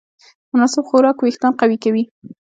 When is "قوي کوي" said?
1.59-2.03